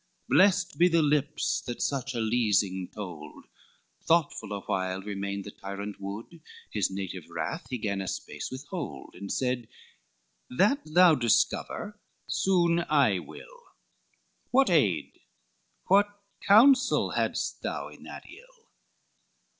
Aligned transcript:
Blest 0.27 0.79
be 0.79 0.87
the 0.87 1.03
lips 1.03 1.61
that 1.67 1.79
such 1.79 2.15
a 2.15 2.19
leasing 2.19 2.87
told: 2.91 3.45
Thoughtful 4.01 4.51
awhile 4.51 4.99
remained 5.03 5.43
the 5.43 5.51
tyrant 5.51 5.97
wood, 6.01 6.41
His 6.71 6.89
native 6.89 7.29
wrath 7.29 7.67
he 7.69 7.77
gan 7.77 8.01
a 8.01 8.07
space 8.07 8.49
withhold, 8.49 9.13
And 9.13 9.31
said, 9.31 9.67
"That 10.49 10.79
thou 10.85 11.13
discover 11.13 11.99
soon 12.25 12.79
I 12.89 13.19
will, 13.19 13.75
What 14.49 14.71
aid? 14.71 15.19
what 15.85 16.09
counsel 16.41 17.11
had'st 17.11 17.61
thou 17.61 17.89
in 17.89 18.01
that 18.01 18.23
ill?" 18.27 18.69